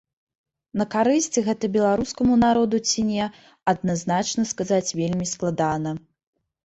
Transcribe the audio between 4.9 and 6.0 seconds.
вельмі складана.